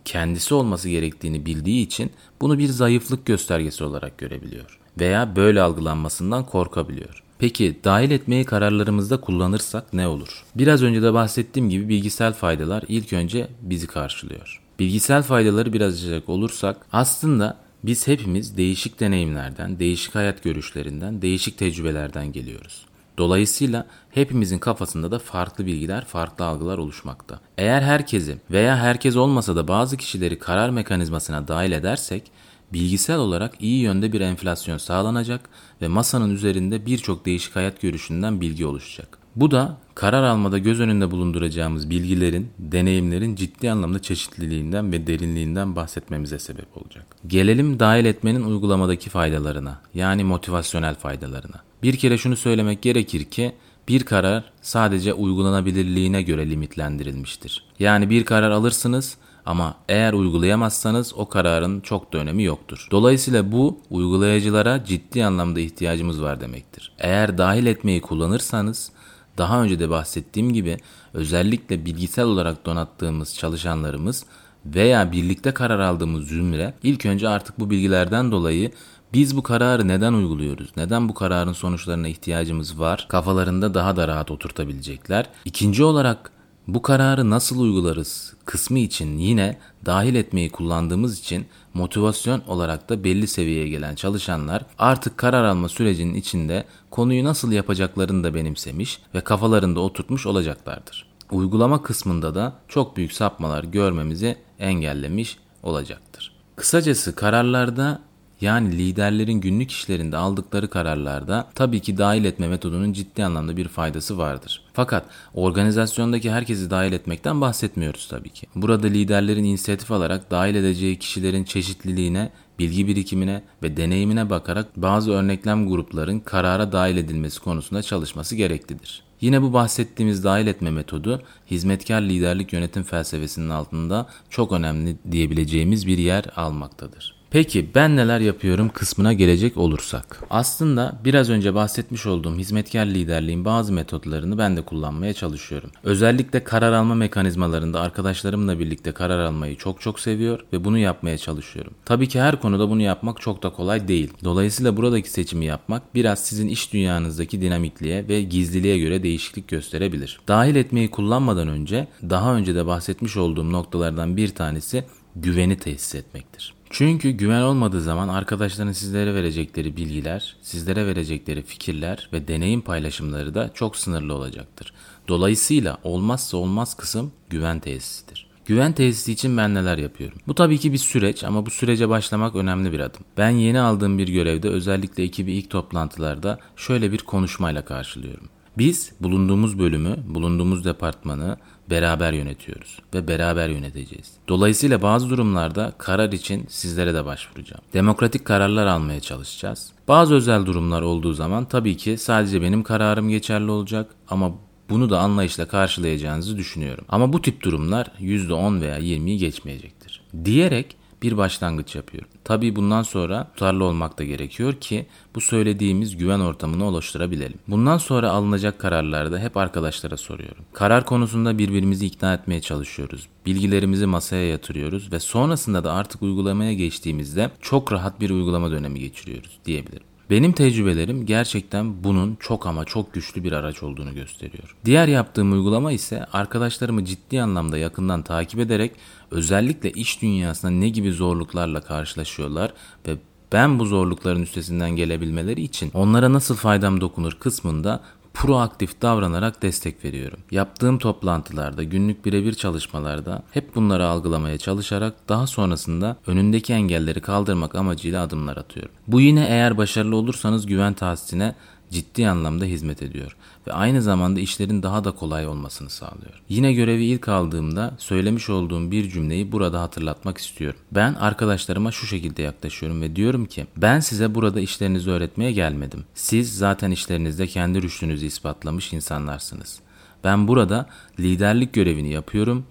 kendisi 0.05 0.55
olması 0.55 0.89
gerektiğini 0.89 1.47
bildiği 1.47 1.83
için 1.87 2.11
bunu 2.41 2.59
bir 2.59 2.69
zayıflık 2.69 3.27
göstergesi 3.27 3.85
olarak 3.85 4.19
görebiliyor 4.19 4.79
veya 5.01 5.37
böyle 5.37 5.63
algılanmasından 5.63 6.47
korkabiliyor. 6.47 7.23
Peki 7.39 7.79
dahil 7.85 8.11
etmeyi 8.11 8.45
kararlarımızda 8.45 9.21
kullanırsak 9.21 9.93
ne 9.93 10.09
olur? 10.09 10.45
Biraz 10.55 10.83
önce 10.83 11.03
de 11.03 11.13
bahsettiğim 11.13 11.71
gibi 11.71 11.89
bilgisel 11.89 12.33
faydalar 12.33 12.85
ilk 12.89 13.13
önce 13.13 13.49
bizi 13.63 13.87
karşılıyor. 13.87 14.63
Bilgisel 14.79 15.23
faydaları 15.23 15.73
biraz 15.73 15.95
açacak 15.95 16.29
olursak 16.29 16.87
aslında 16.93 17.59
biz 17.85 18.09
hepimiz 18.09 18.57
değişik 18.57 19.01
deneyimlerden, 19.01 19.79
değişik 19.79 20.15
hayat 20.15 20.43
görüşlerinden, 20.43 21.23
değişik 21.23 21.59
tecrübelerden 21.59 22.33
geliyoruz. 22.33 22.87
Dolayısıyla 23.23 23.87
hepimizin 24.11 24.59
kafasında 24.59 25.11
da 25.11 25.19
farklı 25.19 25.67
bilgiler, 25.67 26.05
farklı 26.05 26.45
algılar 26.45 26.79
oluşmakta. 26.79 27.41
Eğer 27.59 27.83
herkesi 27.83 28.39
veya 28.51 28.77
herkes 28.77 29.17
olmasa 29.17 29.57
da 29.57 29.69
bazı 29.69 29.97
kişileri 29.97 30.39
karar 30.39 30.71
mekanizmasına 30.71 31.49
dahil 31.49 31.73
edersek 31.73 32.31
bilgisel 32.73 33.19
olarak 33.19 33.55
iyi 33.61 33.83
yönde 33.83 34.13
bir 34.13 34.21
enflasyon 34.21 34.79
sağlanacak 34.79 35.41
ve 35.83 35.89
masanın 35.89 36.35
üzerinde 36.35 36.87
birçok 36.87 37.27
değişik 37.27 37.57
hayat 37.57 37.81
görüşünden 37.81 38.41
bilgi 38.41 38.67
oluşacak. 38.67 39.19
Bu 39.37 39.51
da 39.51 39.77
karar 39.95 40.23
almada 40.23 40.59
göz 40.59 40.81
önünde 40.81 41.11
bulunduracağımız 41.11 41.91
bilgilerin, 41.91 42.51
deneyimlerin 42.59 43.37
ciddi 43.37 43.71
anlamda 43.71 44.03
çeşitliliğinden 44.03 44.93
ve 44.93 45.07
derinliğinden 45.07 45.77
bahsetmemize 45.77 46.39
sebep 46.39 46.77
olacak. 46.77 47.07
Gelelim 47.27 47.81
dahil 47.81 48.05
etmenin 48.05 48.45
uygulamadaki 48.45 49.11
faydalarına, 49.11 49.81
yani 49.95 50.25
motivasyonel 50.25 50.95
faydalarına. 50.95 51.72
Bir 51.83 51.97
kere 51.97 52.19
şunu 52.19 52.37
söylemek 52.37 52.83
gerekir 52.83 53.25
ki 53.25 53.53
bir 53.89 54.03
karar 54.03 54.45
sadece 54.63 55.15
uygulanabilirliğine 55.15 56.23
göre 56.23 56.51
limitlendirilmiştir. 56.51 57.65
Yani 57.79 58.11
bir 58.11 58.25
karar 58.25 58.51
alırsınız 58.51 59.17
ama 59.47 59.75
eğer 59.89 60.13
uygulayamazsanız 60.13 61.15
o 61.17 61.29
kararın 61.29 61.81
çok 61.81 62.13
da 62.13 62.19
önemi 62.19 62.43
yoktur. 62.43 62.89
Dolayısıyla 62.91 63.53
bu 63.53 63.81
uygulayıcılara 63.91 64.85
ciddi 64.85 65.25
anlamda 65.25 65.61
ihtiyacımız 65.61 66.23
var 66.23 66.41
demektir. 66.41 66.93
Eğer 66.99 67.39
dahil 67.39 67.67
etmeyi 67.67 68.01
kullanırsanız 68.01 68.93
daha 69.39 69.63
önce 69.63 69.79
de 69.79 69.91
bahsettiğim 69.91 70.53
gibi 70.53 70.77
özellikle 71.15 71.85
bilgisel 71.85 72.25
olarak 72.25 72.67
donattığımız 72.67 73.35
çalışanlarımız 73.35 74.25
veya 74.67 75.13
birlikte 75.13 75.55
karar 75.55 75.79
aldığımız 75.81 76.29
zümre 76.29 76.75
ilk 76.83 77.07
önce 77.07 77.29
artık 77.29 77.61
bu 77.61 77.71
bilgilerden 77.71 78.33
dolayı 78.33 78.71
biz 79.15 79.37
bu 79.37 79.43
kararı 79.43 79.89
neden 79.89 80.13
uyguluyoruz? 80.13 80.71
Neden 80.77 81.09
bu 81.09 81.15
kararın 81.15 81.53
sonuçlarına 81.53 82.09
ihtiyacımız 82.09 82.81
var? 82.81 83.07
Kafalarında 83.09 83.75
daha 83.75 83.97
da 83.97 84.09
rahat 84.09 84.31
oturtabilecekler. 84.31 85.29
İkinci 85.45 85.85
olarak 85.85 86.33
bu 86.69 86.83
kararı 86.83 87.31
nasıl 87.31 87.61
uygularız 87.61 88.35
kısmı 88.45 88.79
için 88.79 89.19
yine 89.19 89.59
dahil 89.87 90.15
etmeyi 90.15 90.51
kullandığımız 90.51 91.19
için 91.19 91.47
motivasyon 91.75 92.43
olarak 92.47 92.89
da 92.89 93.05
belli 93.05 93.27
seviyeye 93.27 93.69
gelen 93.69 93.95
çalışanlar 93.95 94.63
artık 94.79 95.19
karar 95.19 95.45
alma 95.45 95.69
sürecinin 95.69 96.15
içinde 96.15 96.65
konuyu 96.91 97.25
nasıl 97.25 97.53
yapacaklarını 97.53 98.25
da 98.25 98.35
benimsemiş 98.35 98.99
ve 99.15 99.21
kafalarında 99.21 99.81
oturtmuş 99.81 100.27
olacaklardır. 100.27 101.07
Uygulama 101.31 101.83
kısmında 101.83 102.35
da 102.35 102.53
çok 102.69 102.97
büyük 102.97 103.13
sapmalar 103.13 103.65
görmemizi 103.65 104.37
engellemiş 104.59 105.39
olacaktır. 105.63 106.33
Kısacası 106.57 107.15
kararlarda 107.15 108.01
yani 108.43 108.79
liderlerin 108.79 109.41
günlük 109.41 109.71
işlerinde 109.71 110.17
aldıkları 110.17 110.71
kararlarda 110.71 111.49
tabii 111.55 111.81
ki 111.81 111.99
dahil 111.99 112.25
etme 112.25 112.49
metodunun 112.49 112.93
ciddi 112.93 113.25
anlamda 113.25 113.57
bir 113.57 113.69
faydası 113.69 114.19
vardır. 114.19 114.63
Fakat 114.73 115.05
organizasyondaki 115.35 116.31
herkesi 116.31 116.71
dahil 116.71 116.93
etmekten 116.93 117.41
bahsetmiyoruz 117.41 118.09
tabii 118.09 118.31
ki. 118.31 118.47
Burada 118.55 118.87
liderlerin 118.87 119.45
inisiyatif 119.45 119.91
alarak 119.91 120.31
dahil 120.31 120.55
edeceği 120.55 120.99
kişilerin 120.99 121.45
çeşitliliğine, 121.45 122.31
bilgi 122.59 122.87
birikimine 122.87 123.43
ve 123.63 123.77
deneyimine 123.77 124.31
bakarak 124.31 124.67
bazı 124.77 125.13
örneklem 125.13 125.69
grupların 125.69 126.21
karara 126.21 126.73
dahil 126.73 126.97
edilmesi 126.97 127.41
konusunda 127.41 127.83
çalışması 127.83 128.37
gereklidir. 128.37 129.03
Yine 129.21 129.43
bu 129.43 129.53
bahsettiğimiz 129.53 130.25
dahil 130.25 130.47
etme 130.47 130.71
metodu 130.71 131.23
hizmetkar 131.51 132.01
liderlik 132.01 132.53
yönetim 132.53 132.83
felsefesinin 132.83 133.51
altında 133.51 134.07
çok 134.31 134.53
önemli 134.53 134.97
diyebileceğimiz 135.11 135.87
bir 135.87 135.99
yer 135.99 136.25
almaktadır. 136.37 137.22
Peki 137.33 137.75
ben 137.75 137.97
neler 137.97 138.21
yapıyorum 138.21 138.69
kısmına 138.69 139.13
gelecek 139.13 139.57
olursak. 139.57 140.23
Aslında 140.31 140.99
biraz 141.05 141.31
önce 141.31 141.55
bahsetmiş 141.55 142.07
olduğum 142.07 142.37
hizmetkar 142.37 142.87
liderliğin 142.87 143.45
bazı 143.45 143.73
metotlarını 143.73 144.39
ben 144.39 144.57
de 144.57 144.63
kullanmaya 144.63 145.15
çalışıyorum. 145.15 145.71
Özellikle 145.85 146.45
karar 146.45 146.73
alma 146.73 146.95
mekanizmalarında 146.95 147.81
arkadaşlarımla 147.81 148.59
birlikte 148.59 148.93
karar 148.93 149.19
almayı 149.19 149.57
çok 149.57 149.81
çok 149.81 150.01
seviyor 150.01 150.45
ve 150.53 150.65
bunu 150.65 150.79
yapmaya 150.79 151.19
çalışıyorum. 151.19 151.75
Tabii 151.85 152.09
ki 152.09 152.21
her 152.21 152.41
konuda 152.41 152.71
bunu 152.71 152.83
yapmak 152.83 153.21
çok 153.21 153.43
da 153.43 153.51
kolay 153.51 153.89
değil. 153.89 154.13
Dolayısıyla 154.25 154.77
buradaki 154.77 155.11
seçimi 155.11 155.45
yapmak 155.45 155.95
biraz 155.95 156.19
sizin 156.19 156.49
iş 156.49 156.73
dünyanızdaki 156.73 157.41
dinamikliğe 157.41 158.09
ve 158.09 158.23
gizliliğe 158.23 158.79
göre 158.79 159.03
değişiklik 159.03 159.49
gösterebilir. 159.49 160.21
Dahil 160.29 160.57
etmeyi 160.57 160.91
kullanmadan 160.91 161.49
önce 161.49 161.89
daha 162.11 162.35
önce 162.35 162.55
de 162.55 162.67
bahsetmiş 162.67 163.17
olduğum 163.17 163.53
noktalardan 163.53 164.17
bir 164.17 164.29
tanesi 164.29 164.85
güveni 165.17 165.59
tesis 165.59 165.95
etmektir. 165.95 166.55
Çünkü 166.75 167.11
güven 167.11 167.43
olmadığı 167.43 167.81
zaman 167.81 168.09
arkadaşların 168.09 168.73
sizlere 168.73 169.15
verecekleri 169.15 169.77
bilgiler, 169.77 170.37
sizlere 170.43 170.87
verecekleri 170.87 171.43
fikirler 171.43 172.09
ve 172.13 172.29
deneyim 172.29 172.61
paylaşımları 172.61 173.35
da 173.35 173.51
çok 173.55 173.77
sınırlı 173.77 174.15
olacaktır. 174.15 174.73
Dolayısıyla 175.09 175.79
olmazsa 175.85 176.37
olmaz 176.37 176.77
kısım 176.77 177.13
güven 177.31 177.61
tesisidir. 177.61 178.27
Güven 178.47 178.73
tesisi 178.73 179.13
için 179.13 179.37
ben 179.37 179.55
neler 179.55 179.79
yapıyorum? 179.79 180.19
Bu 180.27 180.35
tabii 180.35 180.59
ki 180.59 180.73
bir 180.73 180.79
süreç 180.79 181.25
ama 181.25 181.47
bu 181.47 181.51
sürece 181.51 181.89
başlamak 181.89 182.37
önemli 182.37 182.73
bir 182.73 182.81
adım. 182.81 183.03
Ben 183.17 183.31
yeni 183.31 183.61
aldığım 183.61 183.99
bir 183.99 184.09
görevde 184.09 184.49
özellikle 184.49 185.03
ekibi 185.03 185.33
ilk 185.33 185.51
toplantılarda 185.51 186.39
şöyle 186.57 186.93
bir 186.93 186.99
konuşmayla 186.99 187.65
karşılıyorum. 187.65 188.29
Biz 188.59 188.93
bulunduğumuz 189.01 189.59
bölümü, 189.59 189.97
bulunduğumuz 190.07 190.65
departmanı 190.65 191.37
beraber 191.73 192.13
yönetiyoruz 192.13 192.79
ve 192.95 193.09
beraber 193.09 193.49
yöneteceğiz. 193.49 194.13
Dolayısıyla 194.29 194.83
bazı 194.83 195.11
durumlarda 195.11 195.73
karar 195.79 196.13
için 196.13 196.47
sizlere 196.49 196.95
de 196.95 197.05
başvuracağım. 197.05 197.63
Demokratik 197.75 198.25
kararlar 198.25 198.67
almaya 198.67 199.01
çalışacağız. 199.01 199.73
Bazı 199.89 200.15
özel 200.15 200.47
durumlar 200.47 200.83
olduğu 200.83 201.13
zaman 201.13 201.45
tabii 201.45 201.77
ki 201.77 201.99
sadece 201.99 202.43
benim 202.43 202.63
kararım 202.63 203.09
geçerli 203.09 203.51
olacak 203.51 203.91
ama 204.09 204.33
bunu 204.71 204.91
da 204.91 205.01
anlayışla 205.01 205.49
karşılayacağınızı 205.49 206.37
düşünüyorum. 206.37 206.85
Ama 206.89 207.13
bu 207.13 207.23
tip 207.23 207.43
durumlar 207.43 207.87
%10 208.01 208.61
veya 208.61 208.79
20'yi 208.79 209.19
geçmeyecektir. 209.19 210.03
Diyerek 210.25 210.77
bir 211.03 211.17
başlangıç 211.17 211.75
yapıyorum. 211.75 212.09
Tabii 212.25 212.57
bundan 212.57 212.83
sonra 212.83 213.31
tutarlı 213.35 213.65
olmak 213.65 213.99
da 213.99 214.05
gerekiyor 214.05 214.55
ki 214.55 214.87
bu 215.15 215.21
söylediğimiz 215.21 215.97
güven 215.97 216.21
ortamını 216.21 216.65
oluşturabilelim. 216.65 217.39
Bundan 217.49 217.79
sonra 217.79 218.11
alınacak 218.11 218.59
kararlarda 218.59 219.19
hep 219.19 219.37
arkadaşlara 219.37 219.97
soruyorum. 219.97 220.45
Karar 220.53 220.87
konusunda 220.87 221.39
birbirimizi 221.39 221.87
ikna 221.87 222.15
etmeye 222.15 222.41
çalışıyoruz. 222.41 223.07
Bilgilerimizi 223.27 223.87
masaya 223.87 224.29
yatırıyoruz 224.29 224.93
ve 224.93 225.01
sonrasında 225.01 225.65
da 225.65 225.73
artık 225.73 226.03
uygulamaya 226.03 226.53
geçtiğimizde 226.53 227.31
çok 227.41 227.73
rahat 227.73 228.01
bir 228.01 228.11
uygulama 228.11 228.51
dönemi 228.51 228.81
geçiriyoruz 228.81 229.39
diyebilirim. 229.45 229.92
Benim 230.13 230.33
tecrübelerim 230.33 231.07
gerçekten 231.07 231.85
bunun 231.85 232.17
çok 232.21 232.47
ama 232.47 232.65
çok 232.65 232.95
güçlü 232.95 233.25
bir 233.25 233.33
araç 233.33 233.63
olduğunu 233.63 233.95
gösteriyor. 233.95 234.57
Diğer 234.65 234.89
yaptığım 234.89 235.33
uygulama 235.33 235.73
ise 235.73 236.05
arkadaşlarımı 236.13 236.85
ciddi 236.85 237.23
anlamda 237.23 237.59
yakından 237.59 238.03
takip 238.03 238.41
ederek 238.41 238.73
özellikle 239.11 239.71
iş 239.71 240.03
dünyasında 240.03 240.51
ne 240.51 240.69
gibi 240.69 240.93
zorluklarla 240.93 241.61
karşılaşıyorlar 241.61 242.53
ve 242.87 242.97
ben 243.33 243.59
bu 243.59 243.67
zorlukların 243.67 244.23
üstesinden 244.23 244.71
gelebilmeleri 244.71 245.43
için 245.43 245.71
onlara 245.75 246.13
nasıl 246.13 246.35
faydam 246.35 246.81
dokunur 246.81 247.13
kısmında 247.13 247.81
proaktif 248.15 248.83
davranarak 248.83 249.43
destek 249.43 249.85
veriyorum. 249.85 250.19
Yaptığım 250.31 250.79
toplantılarda, 250.79 251.63
günlük 251.63 252.05
birebir 252.05 252.35
çalışmalarda 252.35 253.23
hep 253.31 253.55
bunları 253.55 253.87
algılamaya 253.87 254.39
çalışarak 254.39 254.95
daha 255.09 255.27
sonrasında 255.27 255.97
önündeki 256.07 256.53
engelleri 256.53 257.01
kaldırmak 257.01 257.55
amacıyla 257.55 258.03
adımlar 258.03 258.37
atıyorum. 258.37 258.73
Bu 258.87 259.01
yine 259.01 259.27
eğer 259.29 259.59
başarılı 259.59 259.97
olursanız 259.97 260.47
güven 260.47 260.75
tahsisine 260.75 261.35
ciddi 261.73 262.09
anlamda 262.09 262.45
hizmet 262.45 262.83
ediyor 262.83 263.17
ve 263.47 263.53
aynı 263.53 263.83
zamanda 263.83 264.21
işlerin 264.21 264.63
daha 264.63 264.85
da 264.85 264.91
kolay 264.91 265.27
olmasını 265.27 265.71
sağlıyor. 265.71 266.23
Yine 266.29 266.53
görevi 266.53 266.85
ilk 266.85 267.09
aldığımda 267.09 267.75
söylemiş 267.79 268.31
olduğum 268.31 268.71
bir 268.71 268.91
cümleyi 268.91 269.33
burada 269.33 269.61
hatırlatmak 269.61 270.19
istiyorum. 270.19 270.61
Ben 270.73 270.95
arkadaşlarıma 270.95 271.73
şu 271.73 271.87
şekilde 271.87 272.23
yaklaşıyorum 272.23 272.83
ve 272.83 272.97
diyorum 272.97 273.27
ki 273.27 273.47
ben 273.57 273.81
size 273.81 274.15
burada 274.15 274.41
işlerinizi 274.41 274.91
öğretmeye 274.91 275.33
gelmedim. 275.33 275.85
Siz 275.95 276.37
zaten 276.37 276.71
işlerinizde 276.71 277.27
kendi 277.27 277.63
rüştünüzü 277.63 278.07
ispatlamış 278.07 278.73
insanlarsınız. 278.73 279.61
Ben 280.05 280.29
burada 280.29 280.67
liderlik 281.01 281.53
görevini 281.53 281.93
yapıyorum. 281.93 282.47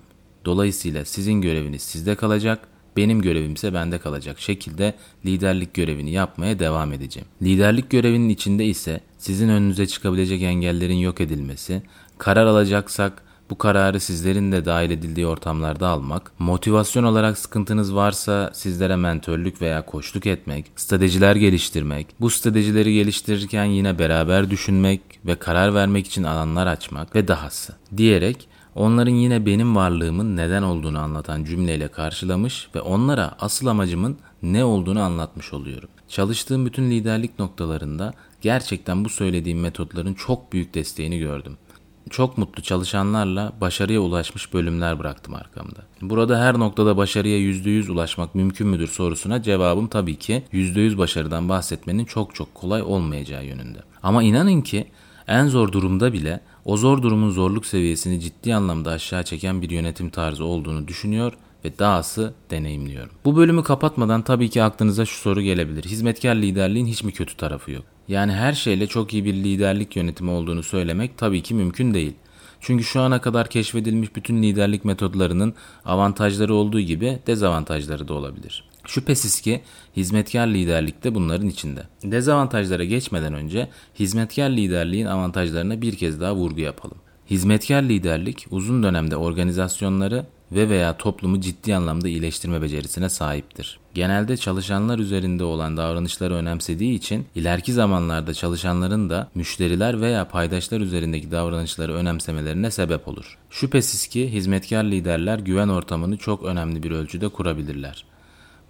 Dolayısıyla 0.46 1.06
sizin 1.06 1.42
göreviniz 1.42 1.82
sizde 1.82 2.16
kalacak 2.16 2.68
benim 2.98 3.22
görevimse 3.22 3.74
bende 3.74 3.98
kalacak 3.98 4.40
şekilde 4.40 4.94
liderlik 5.26 5.74
görevini 5.74 6.12
yapmaya 6.12 6.60
devam 6.60 6.94
edeceğim. 6.94 7.28
Liderlik 7.42 7.90
görevinin 7.90 8.30
içinde 8.30 8.66
ise 8.66 9.00
sizin 9.18 9.50
önünüze 9.50 9.88
çıkabilecek 9.88 10.42
engellerin 10.42 10.96
yok 10.96 11.22
edilmesi, 11.22 11.82
karar 12.18 12.46
alacaksak 12.46 13.24
bu 13.52 13.58
kararı 13.58 14.00
sizlerin 14.00 14.52
de 14.52 14.66
dahil 14.66 14.92
edildiği 14.92 15.28
ortamlarda 15.28 15.88
almak, 15.88 16.32
motivasyon 16.40 17.04
olarak 17.04 17.38
sıkıntınız 17.38 17.96
varsa 17.96 18.52
sizlere 18.54 18.96
mentörlük 18.96 19.62
veya 19.62 19.86
koçluk 19.86 20.26
etmek, 20.26 20.66
stratejiler 20.76 21.36
geliştirmek, 21.36 22.08
bu 22.20 22.30
stratejileri 22.30 22.94
geliştirirken 22.94 23.66
yine 23.66 24.00
beraber 24.00 24.50
düşünmek 24.50 25.02
ve 25.26 25.36
karar 25.36 25.74
vermek 25.74 26.08
için 26.08 26.24
alanlar 26.24 26.68
açmak 26.68 27.16
ve 27.16 27.28
dahası 27.28 27.74
diyerek 27.98 28.48
onların 28.76 29.12
yine 29.12 29.46
benim 29.46 29.76
varlığımın 29.76 30.38
neden 30.38 30.64
olduğunu 30.64 31.00
anlatan 31.00 31.44
cümleyle 31.44 31.88
karşılamış 31.88 32.70
ve 32.76 32.82
onlara 32.82 33.32
asıl 33.40 33.68
amacımın 33.68 34.18
ne 34.44 34.64
olduğunu 34.64 35.02
anlatmış 35.02 35.54
oluyorum. 35.54 35.90
Çalıştığım 36.08 36.66
bütün 36.66 36.92
liderlik 36.92 37.40
noktalarında 37.40 38.14
gerçekten 38.42 39.06
bu 39.06 39.10
söylediğim 39.10 39.60
metotların 39.60 40.14
çok 40.14 40.54
büyük 40.54 40.74
desteğini 40.74 41.20
gördüm. 41.20 41.58
Çok 42.10 42.38
mutlu 42.38 42.64
çalışanlarla 42.64 43.54
başarıya 43.62 44.00
ulaşmış 44.00 44.54
bölümler 44.54 45.00
bıraktım 45.00 45.36
arkamda. 45.36 45.80
Burada 46.02 46.40
her 46.40 46.60
noktada 46.60 46.98
başarıya 46.98 47.38
%100 47.38 47.92
ulaşmak 47.92 48.36
mümkün 48.36 48.68
müdür 48.68 48.88
sorusuna 48.88 49.44
cevabım 49.44 49.88
tabii 49.88 50.16
ki 50.16 50.44
%100 50.54 50.98
başarıdan 50.98 51.50
bahsetmenin 51.50 52.06
çok 52.06 52.36
çok 52.36 52.56
kolay 52.56 52.82
olmayacağı 52.82 53.46
yönünde. 53.46 53.80
Ama 54.04 54.24
inanın 54.24 54.62
ki 54.62 54.88
en 55.28 55.48
zor 55.48 55.72
durumda 55.72 56.14
bile 56.14 56.40
o 56.66 56.78
zor 56.78 57.02
durumun 57.02 57.30
zorluk 57.30 57.66
seviyesini 57.66 58.20
ciddi 58.20 58.56
anlamda 58.56 58.92
aşağı 58.92 59.24
çeken 59.24 59.62
bir 59.62 59.70
yönetim 59.70 60.10
tarzı 60.10 60.46
olduğunu 60.46 60.88
düşünüyor 60.88 61.34
ve 61.66 61.80
dahası 61.80 62.34
deneyimliyorum. 62.52 63.12
Bu 63.26 63.36
bölümü 63.36 63.64
kapatmadan 63.64 64.22
tabii 64.22 64.50
ki 64.50 64.64
aklınıza 64.64 65.06
şu 65.06 65.16
soru 65.16 65.42
gelebilir. 65.42 65.84
Hizmetkar 65.84 66.36
liderliğin 66.36 66.86
hiç 66.86 67.04
mi 67.04 67.12
kötü 67.12 67.38
tarafı 67.38 67.72
yok? 67.72 67.84
Yani 68.08 68.32
her 68.32 68.54
şeyle 68.54 68.88
çok 68.88 69.14
iyi 69.14 69.26
bir 69.26 69.34
liderlik 69.34 69.96
yönetimi 69.96 70.32
olduğunu 70.32 70.64
söylemek 70.64 71.18
tabii 71.18 71.42
ki 71.42 71.54
mümkün 71.54 71.94
değil. 71.94 72.14
Çünkü 72.62 72.84
şu 72.84 73.02
ana 73.02 73.22
kadar 73.22 73.50
keşfedilmiş 73.50 74.16
bütün 74.16 74.44
liderlik 74.44 74.86
metodlarının 74.86 75.54
avantajları 75.86 76.54
olduğu 76.54 76.80
gibi 76.80 77.20
dezavantajları 77.28 78.08
da 78.08 78.14
olabilir. 78.14 78.71
Şüphesiz 78.88 79.42
ki 79.42 79.62
hizmetkar 79.96 80.48
liderlik 80.48 81.04
de 81.04 81.16
bunların 81.16 81.48
içinde. 81.48 81.84
Dezavantajlara 82.04 82.84
geçmeden 82.84 83.34
önce 83.34 83.70
hizmetkar 84.00 84.50
liderliğin 84.50 85.06
avantajlarına 85.06 85.82
bir 85.82 85.96
kez 85.96 86.22
daha 86.22 86.36
vurgu 86.36 86.62
yapalım. 86.62 86.98
Hizmetkar 87.30 87.82
liderlik 87.82 88.48
uzun 88.52 88.84
dönemde 88.84 89.16
organizasyonları 89.16 90.26
ve 90.52 90.70
veya 90.70 90.98
toplumu 90.98 91.42
ciddi 91.42 91.76
anlamda 91.76 92.08
iyileştirme 92.08 92.62
becerisine 92.62 93.10
sahiptir. 93.10 93.80
Genelde 93.94 94.38
çalışanlar 94.38 95.00
üzerinde 95.00 95.44
olan 95.44 95.78
davranışları 95.78 96.34
önemsediği 96.34 96.96
için 96.96 97.26
ileriki 97.36 97.74
zamanlarda 97.74 98.34
çalışanların 98.34 99.10
da 99.10 99.30
müşteriler 99.36 100.02
veya 100.02 100.28
paydaşlar 100.28 100.82
üzerindeki 100.82 101.32
davranışları 101.32 101.94
önemsemelerine 101.94 102.72
sebep 102.72 103.08
olur. 103.08 103.38
Şüphesiz 103.50 104.08
ki 104.08 104.34
hizmetkar 104.34 104.84
liderler 104.84 105.40
güven 105.40 105.68
ortamını 105.68 106.18
çok 106.18 106.44
önemli 106.44 106.84
bir 106.84 106.92
ölçüde 106.92 107.30
kurabilirler. 107.30 108.06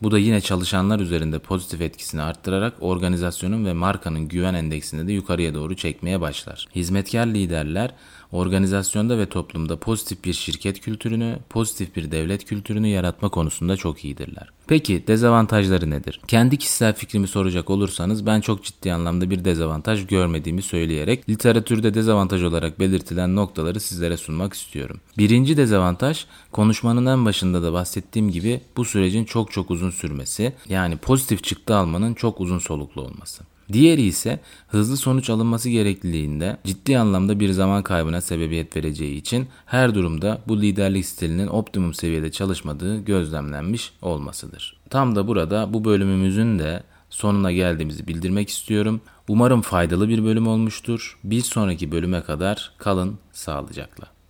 Bu 0.01 0.11
da 0.11 0.19
yine 0.19 0.41
çalışanlar 0.41 0.99
üzerinde 0.99 1.39
pozitif 1.39 1.81
etkisini 1.81 2.21
arttırarak 2.21 2.73
organizasyonun 2.79 3.65
ve 3.65 3.73
markanın 3.73 4.27
güven 4.27 4.53
endeksini 4.53 5.07
de 5.07 5.13
yukarıya 5.13 5.53
doğru 5.53 5.75
çekmeye 5.75 6.21
başlar. 6.21 6.67
Hizmetkar 6.75 7.27
liderler 7.27 7.91
organizasyonda 8.31 9.17
ve 9.17 9.29
toplumda 9.29 9.79
pozitif 9.79 10.23
bir 10.23 10.33
şirket 10.33 10.79
kültürünü, 10.79 11.39
pozitif 11.49 11.95
bir 11.95 12.11
devlet 12.11 12.45
kültürünü 12.45 12.87
yaratma 12.87 13.29
konusunda 13.29 13.77
çok 13.77 14.05
iyidirler. 14.05 14.49
Peki 14.67 15.07
dezavantajları 15.07 15.89
nedir? 15.89 16.21
Kendi 16.27 16.57
kişisel 16.57 16.93
fikrimi 16.93 17.27
soracak 17.27 17.69
olursanız 17.69 18.25
ben 18.25 18.41
çok 18.41 18.63
ciddi 18.63 18.93
anlamda 18.93 19.29
bir 19.29 19.45
dezavantaj 19.45 20.07
görmediğimi 20.07 20.61
söyleyerek 20.61 21.29
literatürde 21.29 21.93
dezavantaj 21.93 22.43
olarak 22.43 22.79
belirtilen 22.79 23.35
noktaları 23.35 23.79
sizlere 23.79 24.17
sunmak 24.17 24.53
istiyorum. 24.53 24.99
Birinci 25.17 25.57
dezavantaj 25.57 26.25
konuşmanın 26.51 27.05
en 27.05 27.25
başında 27.25 27.63
da 27.63 27.73
bahsettiğim 27.73 28.31
gibi 28.31 28.61
bu 28.77 28.85
sürecin 28.85 29.25
çok 29.25 29.51
çok 29.51 29.71
uzun 29.71 29.89
sürmesi 29.89 30.53
yani 30.69 30.97
pozitif 30.97 31.43
çıktı 31.43 31.75
almanın 31.75 32.13
çok 32.13 32.41
uzun 32.41 32.59
soluklu 32.59 33.01
olması. 33.01 33.43
Diğeri 33.73 34.01
ise 34.01 34.39
hızlı 34.67 34.97
sonuç 34.97 35.29
alınması 35.29 35.69
gerekliliğinde 35.69 36.57
ciddi 36.63 36.97
anlamda 36.97 37.39
bir 37.39 37.51
zaman 37.51 37.83
kaybına 37.83 38.21
sebebiyet 38.21 38.77
vereceği 38.77 39.15
için 39.15 39.47
her 39.65 39.95
durumda 39.95 40.41
bu 40.47 40.61
liderlik 40.61 41.05
stilinin 41.05 41.47
optimum 41.47 41.93
seviyede 41.93 42.31
çalışmadığı 42.31 42.97
gözlemlenmiş 42.97 43.93
olmasıdır. 44.01 44.77
Tam 44.89 45.15
da 45.15 45.27
burada 45.27 45.73
bu 45.73 45.85
bölümümüzün 45.85 46.59
de 46.59 46.83
sonuna 47.09 47.51
geldiğimizi 47.51 48.07
bildirmek 48.07 48.49
istiyorum. 48.49 49.01
Umarım 49.27 49.61
faydalı 49.61 50.09
bir 50.09 50.23
bölüm 50.23 50.47
olmuştur. 50.47 51.19
Bir 51.23 51.41
sonraki 51.41 51.91
bölüme 51.91 52.21
kadar 52.21 52.71
kalın 52.77 53.17
sağlıcakla. 53.31 54.20